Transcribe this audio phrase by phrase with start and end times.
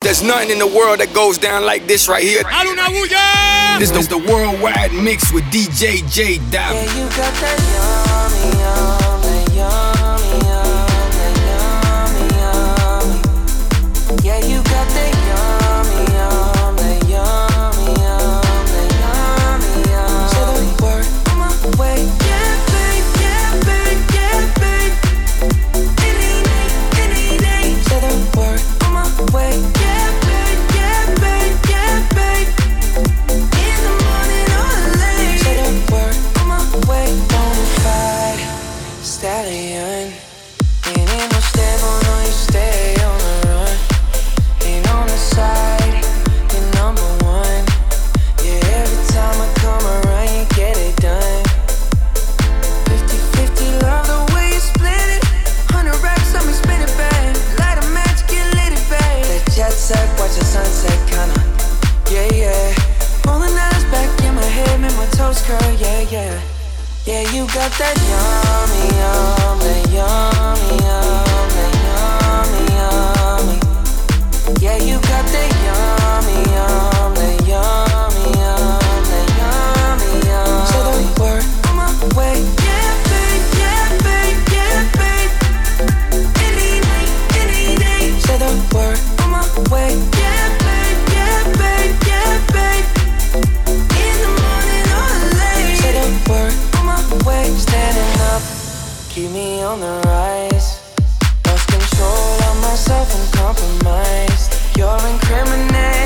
[0.00, 2.42] There's nothing in the world that goes down like this right here.
[3.80, 6.86] This is the worldwide mix with DJ J Diamond.
[8.58, 9.17] Yeah,
[65.48, 66.42] girl, yeah, yeah.
[67.06, 71.08] Yeah, you got that yummy, yummy, yummy, yummy.
[74.60, 78.28] Yeah, you got that yummy, yummy, yummy,
[80.28, 80.66] yummy.
[80.68, 82.67] So don't worry, I'm on my way.
[99.18, 100.94] keep me on the rise.
[101.46, 104.54] Lost control of myself and compromised.
[104.76, 105.97] You're incriminating.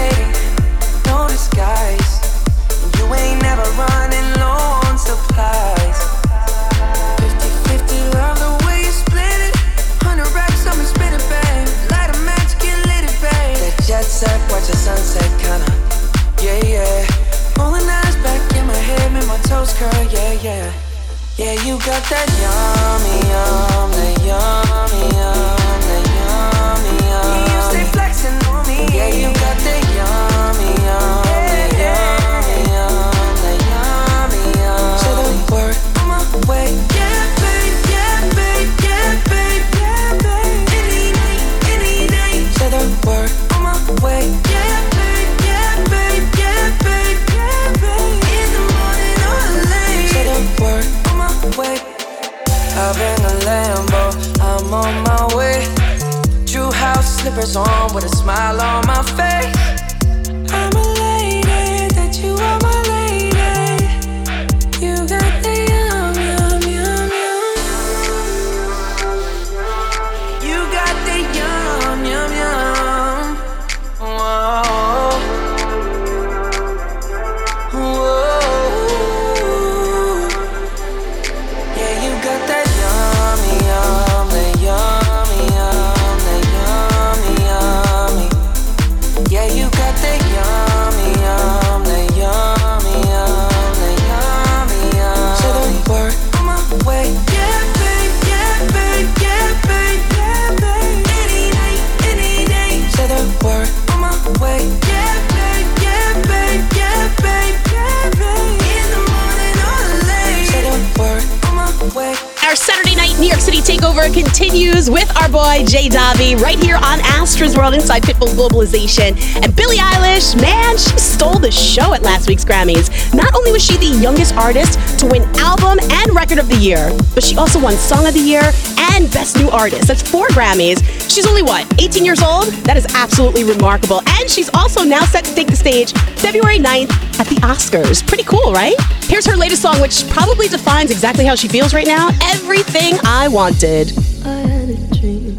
[114.03, 119.11] Hour continues with our boy Jay Davi right here on Astros World Inside Pitbull Globalization.
[119.45, 122.91] And Billie Eilish, man, she stole the show at last week's Grammys.
[123.15, 126.91] Not only was she the youngest artist to win Album and Record of the Year,
[127.15, 128.43] but she also won Song of the Year
[128.77, 129.87] and Best New Artist.
[129.87, 130.83] That's four Grammys.
[131.09, 132.47] She's only what, 18 years old?
[132.65, 134.01] That is absolutely remarkable.
[134.19, 138.07] And she's also now set to take the stage February 9th the Oscars.
[138.07, 138.75] Pretty cool, right?
[139.05, 143.29] Here's her latest song, which probably defines exactly how she feels right now Everything I
[143.29, 143.93] Wanted.
[144.25, 145.37] I had a dream.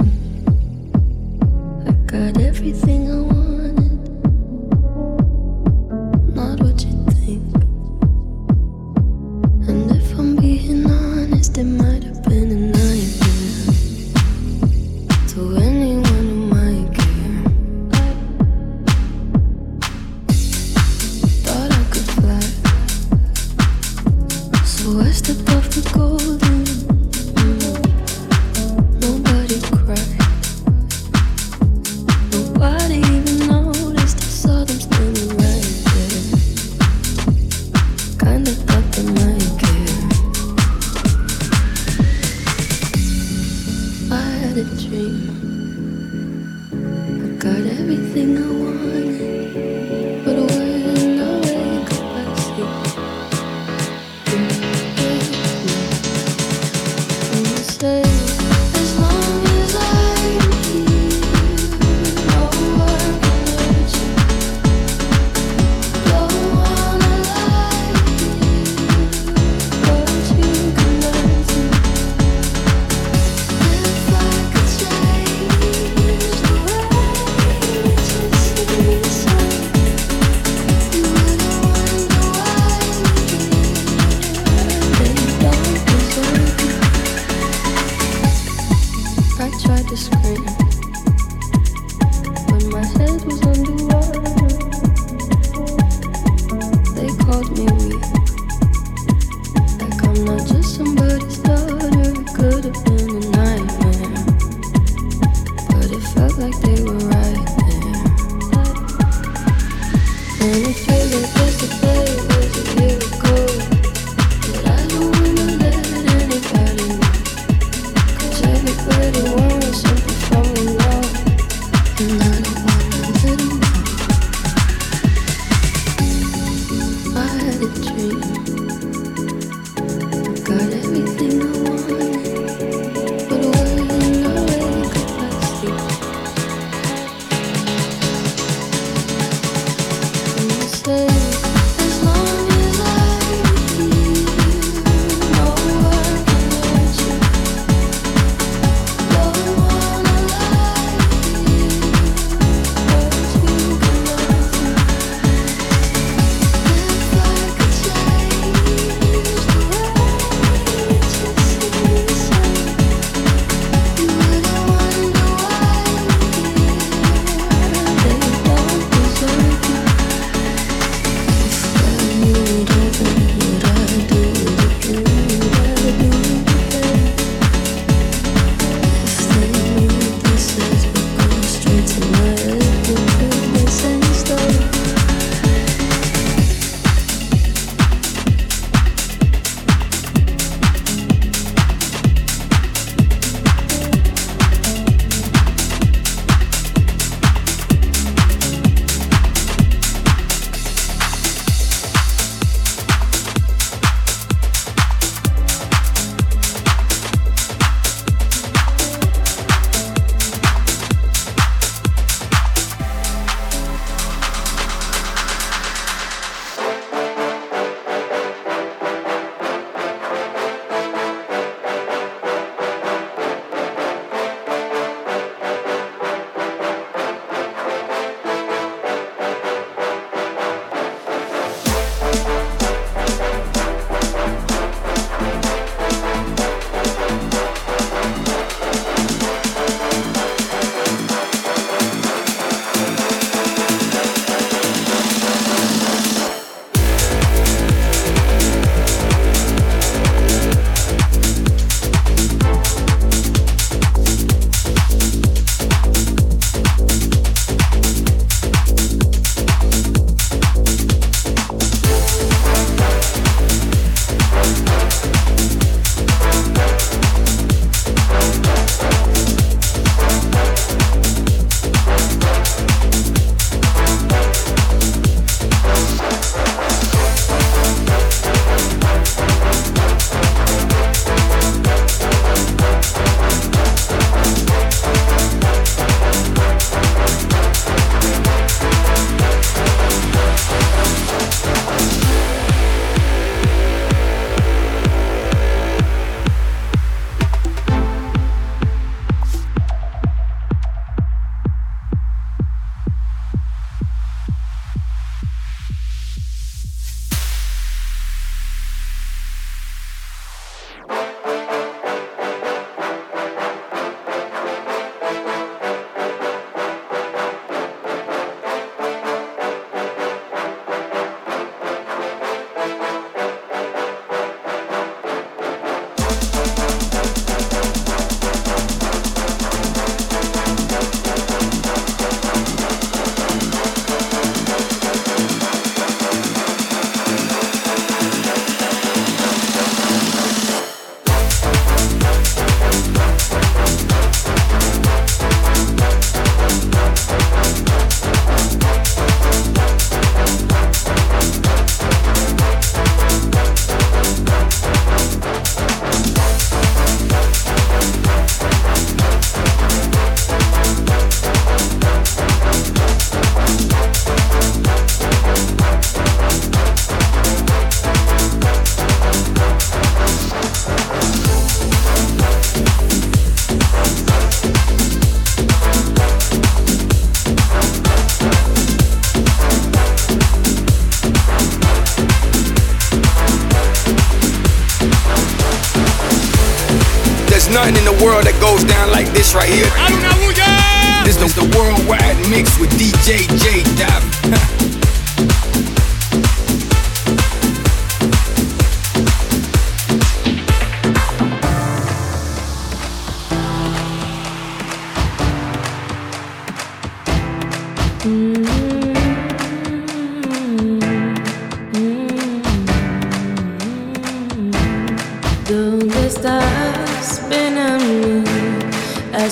[1.88, 3.03] I got everything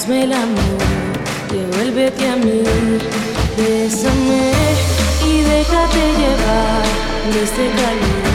[0.01, 0.81] hazme el amor,
[1.51, 2.63] devuélvete a mí,
[3.55, 4.51] bésame
[5.27, 6.84] y déjate llevar
[7.31, 8.31] de este calor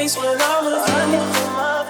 [0.00, 1.89] face when I was running from my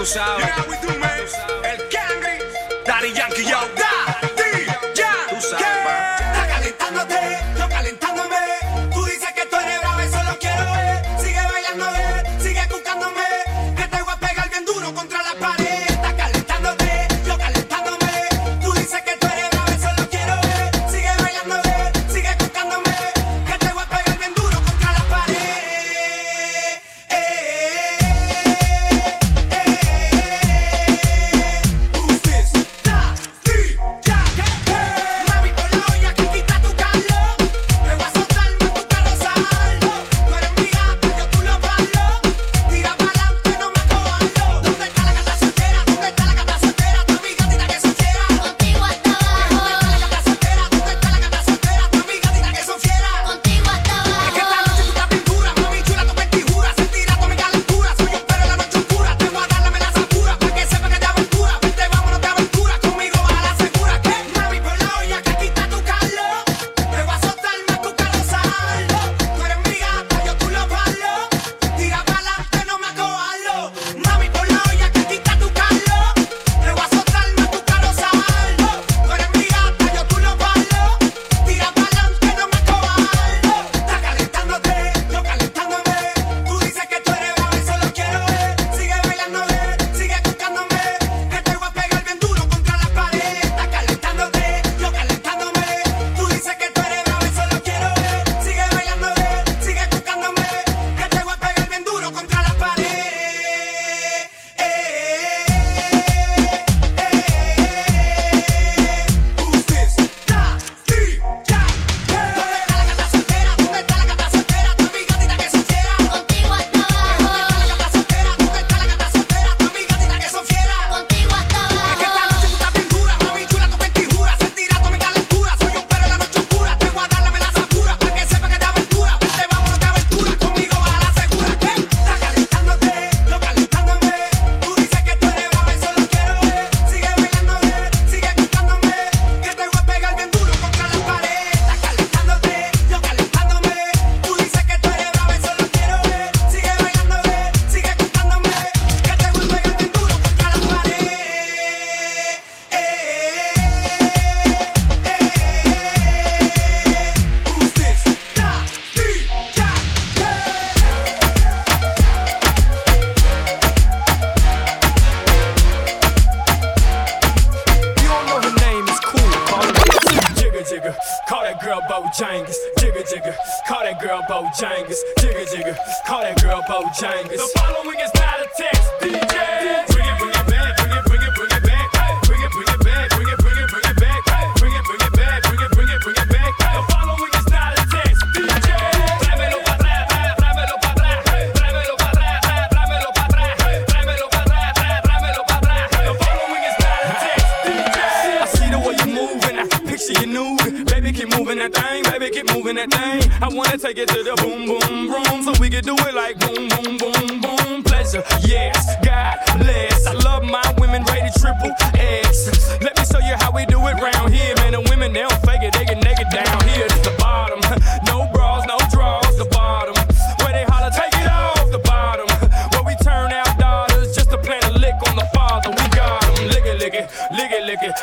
[0.00, 0.46] tú sabes.
[0.46, 0.99] Yeah,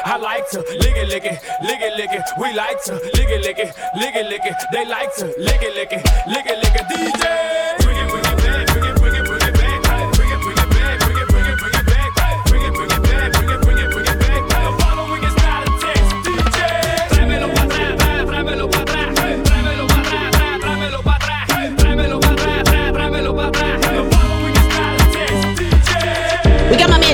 [0.08, 2.24] I like to lick it, lick it, lick it, lick it.
[2.40, 4.56] We like to lick it, lick it, lick it, lick it.
[4.72, 6.47] They like to lick it, lick it, lick it.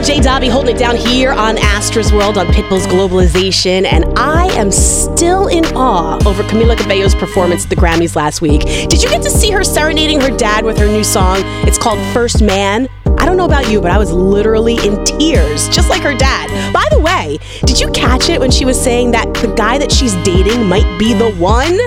[0.04, 4.70] Jay Dobby holding it down here on Astra's World on Pitbull's Globalization, and I am
[4.70, 8.64] still in awe over Camila Cabello's performance at the Grammys last week.
[8.64, 11.38] Did you get to see her serenading her dad with her new song?
[11.66, 12.90] It's called First Man.
[13.24, 16.74] I don't know about you, but I was literally in tears, just like her dad.
[16.74, 19.94] By the way, did you catch it when she was saying that the guy that
[19.94, 21.80] she's dating might be the one?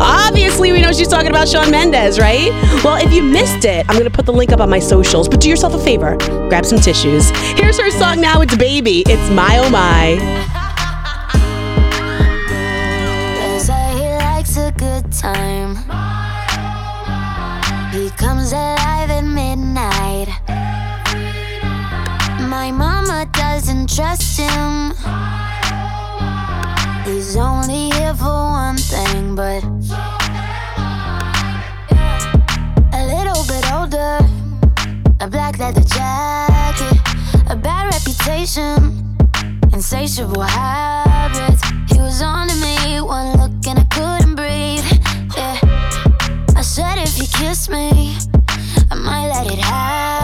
[0.00, 2.48] Obviously, we know she's talking about Shawn Mendes, right?
[2.84, 5.28] Well, if you missed it, I'm going to put the link up on my socials,
[5.28, 6.16] but do yourself a favor
[6.54, 7.30] grab some tissues.
[7.58, 9.02] Here's her song now, it's Baby.
[9.08, 10.14] It's My Oh My.
[17.92, 18.83] He comes at
[23.86, 24.92] trust him.
[27.04, 29.96] He's only here for one thing, but so
[32.92, 34.18] a little bit older,
[35.20, 36.98] a black leather jacket,
[37.50, 39.16] a bad reputation,
[39.72, 41.62] insatiable habits.
[41.92, 44.84] He was on to me, one look and I couldn't breathe.
[45.36, 45.58] Yeah,
[46.56, 48.16] I said if you kiss me,
[48.90, 50.23] I might let it happen.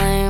[0.00, 0.29] time.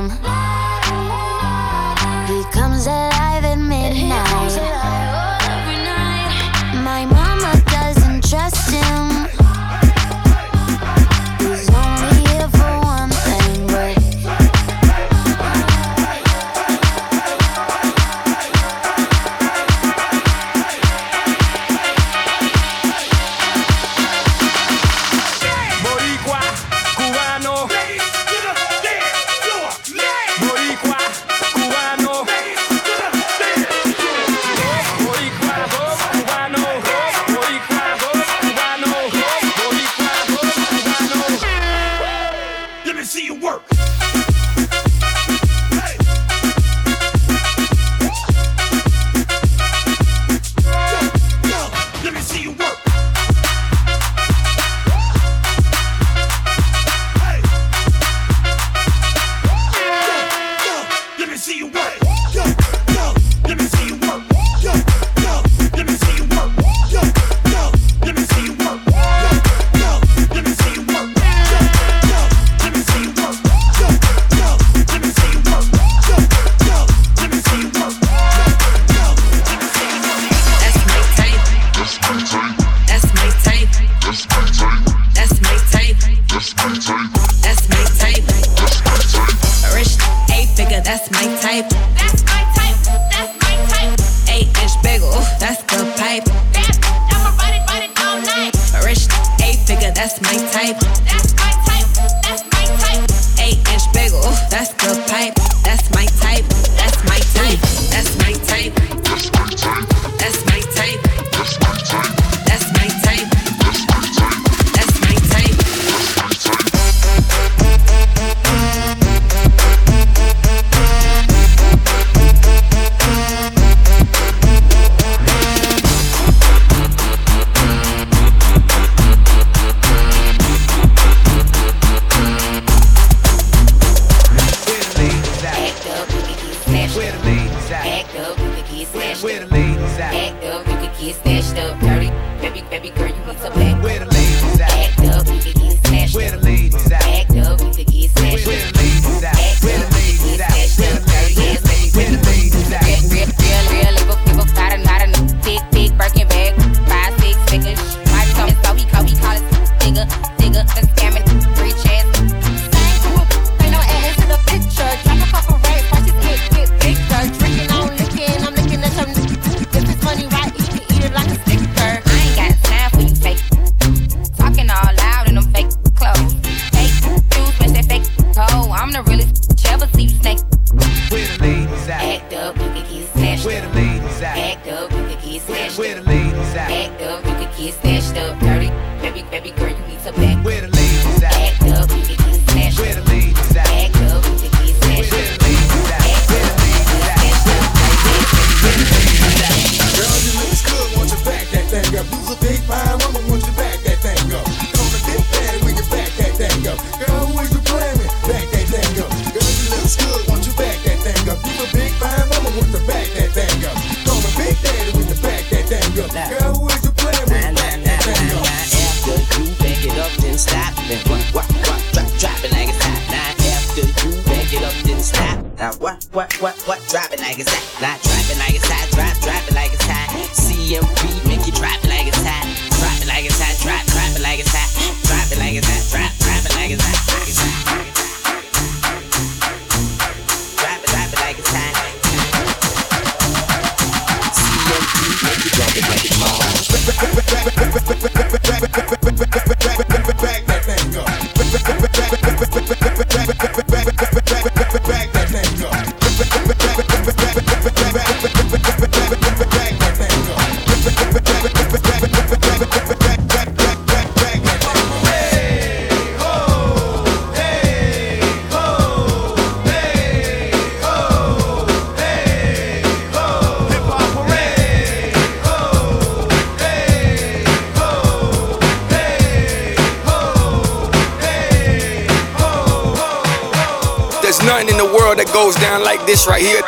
[285.33, 286.61] goes down like this right here.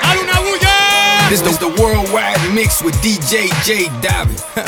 [1.30, 4.36] This is the worldwide mix with DJ J Dobbin.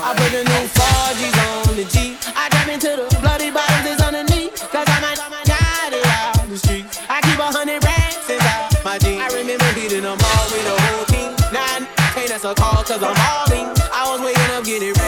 [0.00, 2.16] I put the new 4Gs on the G.
[2.34, 4.56] I drop into the bloody bottoms that's underneath.
[4.70, 6.86] Cause I might, I might got out the street.
[7.08, 9.20] I keep a hundred racks inside my jeans.
[9.22, 11.30] I remember beating them all with a whole team.
[11.52, 13.68] Nine, hey, that's a call cause I'm all in.
[13.92, 15.07] I was waking up getting ready.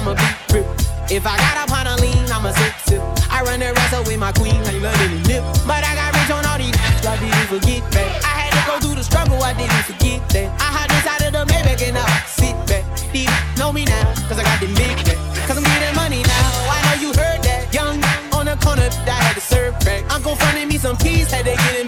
[0.00, 0.64] I'ma be rip.
[1.12, 3.02] If I got a pint lean, I'ma sip sip.
[3.28, 5.44] I run the wrestle with my queen, how you love it nip.
[5.68, 6.72] But I got rich on all these,
[7.04, 8.08] like you forget that.
[8.24, 10.48] I had to go through the struggle, I didn't forget that.
[10.56, 12.88] I hopped inside of the Maybach and I sit back.
[13.12, 13.28] These
[13.60, 15.20] know me now, cause I got the big back.
[15.44, 17.68] Cause I'm getting money now, I know you heard that.
[17.68, 18.00] Young
[18.32, 20.08] on the corner, I had to serve back.
[20.08, 20.24] I'm
[20.66, 21.79] me some keys, had to get it.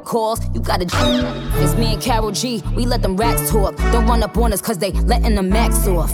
[0.00, 0.86] calls, you gotta.
[1.62, 3.76] It's me and Karol G, we let them racks talk.
[3.92, 6.10] Don't run up on us, cause they letting the max off.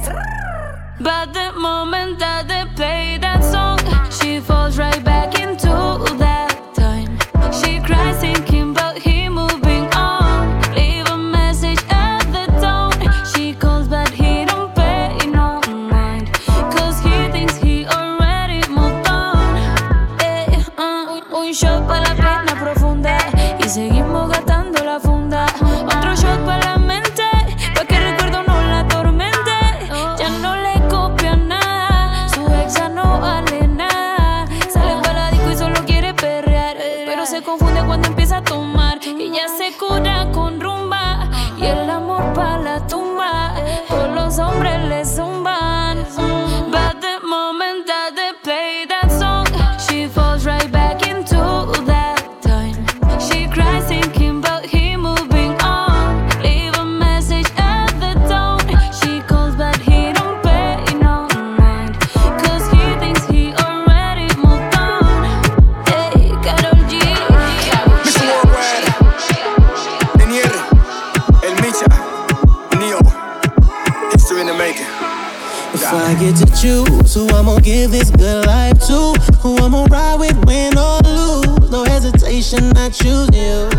[77.48, 79.14] I'ma give this good life to.
[79.40, 81.70] Who I'ma ride with, win or lose.
[81.70, 83.70] No hesitation, I choose you.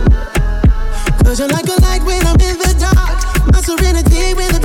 [1.22, 3.22] Cause you're like a light when I'm in the dark.
[3.54, 4.59] My serenity when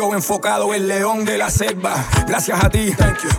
[0.00, 1.94] sigo enfocado, el león de la selva.
[2.26, 2.90] Gracias a ti,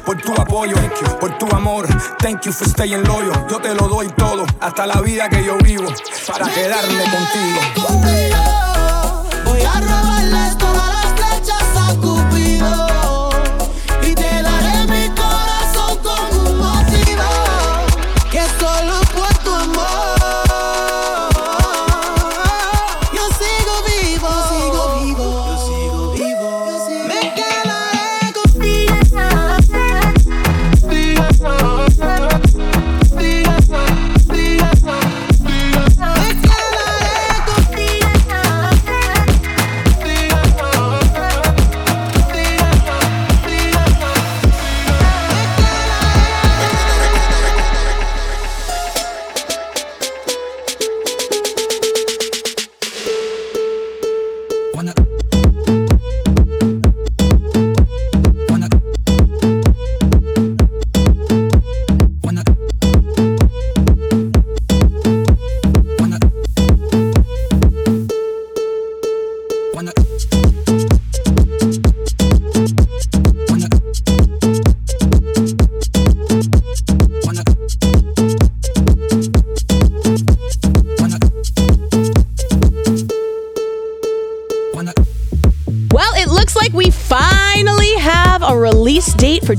[0.06, 0.76] por tu apoyo,
[1.20, 1.88] por tu amor.
[2.20, 3.48] Thank you for staying loyal.
[3.50, 5.92] Yo te lo doy todo, hasta la vida que yo vivo,
[6.28, 7.60] para quedarme contigo.
[9.44, 10.61] Voy a robar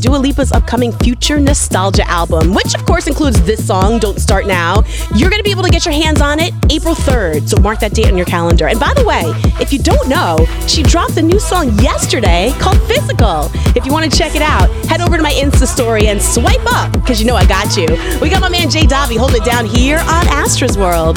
[0.02, 4.82] Dua Lipa's upcoming Future Nostalgia album, which of course includes this song, Don't Start Now.
[5.14, 7.78] You're going to be able to get your hands on it April 3rd, so mark
[7.78, 8.66] that date on your calendar.
[8.66, 9.22] And by the way,
[9.60, 13.48] if you don't know, she dropped a new song yesterday called Physical.
[13.76, 16.66] If you want to check it out, head over to my Insta story and swipe
[16.66, 17.86] up, because you know I got you.
[18.20, 21.16] We got my man Jay Dobby holding it down here on Astra's World.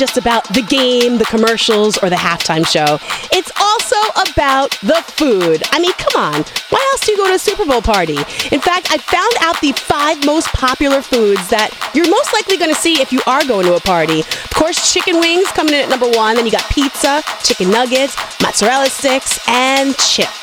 [0.00, 2.98] just about the game, the commercials, or the halftime show.
[3.30, 5.62] It's also about the food.
[5.72, 6.42] I mean, come on.
[6.70, 8.16] Why else do you go to a Super Bowl party?
[8.50, 12.74] In fact, I found out the five most popular foods that you're most likely going
[12.74, 14.20] to see if you are going to a party.
[14.20, 16.36] Of course, chicken wings coming in at number one.
[16.36, 20.39] Then you got pizza, chicken nuggets, mozzarella sticks, and chips.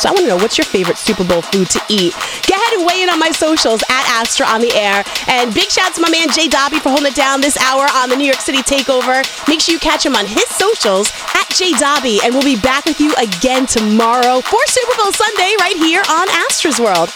[0.00, 2.12] So I want to know what's your favorite Super Bowl food to eat.
[2.48, 5.04] Go ahead and weigh in on my socials at Astra on the air.
[5.28, 7.86] And big shout out to my man Jay Dobby for holding it down this hour
[7.94, 9.22] on the New York City Takeover.
[9.48, 12.18] Make sure you catch him on his socials at Jay Dobby.
[12.24, 16.28] And we'll be back with you again tomorrow for Super Bowl Sunday right here on
[16.30, 17.10] Astra's World.